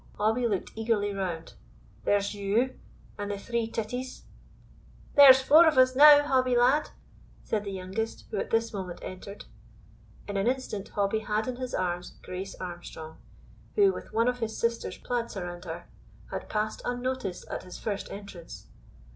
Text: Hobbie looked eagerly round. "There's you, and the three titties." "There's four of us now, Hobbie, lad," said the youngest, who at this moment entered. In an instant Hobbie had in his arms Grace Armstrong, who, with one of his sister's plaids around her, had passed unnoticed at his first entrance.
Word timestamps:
Hobbie 0.17 0.47
looked 0.47 0.71
eagerly 0.73 1.13
round. 1.13 1.53
"There's 2.05 2.33
you, 2.33 2.73
and 3.19 3.29
the 3.29 3.37
three 3.37 3.69
titties." 3.69 4.23
"There's 5.13 5.41
four 5.43 5.67
of 5.67 5.77
us 5.77 5.95
now, 5.95 6.23
Hobbie, 6.23 6.57
lad," 6.57 6.89
said 7.43 7.63
the 7.65 7.71
youngest, 7.71 8.25
who 8.31 8.37
at 8.37 8.49
this 8.49 8.73
moment 8.73 8.97
entered. 9.03 9.45
In 10.27 10.37
an 10.37 10.47
instant 10.47 10.89
Hobbie 10.89 11.19
had 11.25 11.47
in 11.47 11.57
his 11.57 11.75
arms 11.75 12.15
Grace 12.23 12.55
Armstrong, 12.59 13.19
who, 13.75 13.93
with 13.93 14.11
one 14.11 14.27
of 14.27 14.39
his 14.39 14.57
sister's 14.57 14.97
plaids 14.97 15.37
around 15.37 15.65
her, 15.65 15.85
had 16.31 16.49
passed 16.49 16.81
unnoticed 16.83 17.47
at 17.47 17.61
his 17.61 17.77
first 17.77 18.09
entrance. 18.09 18.65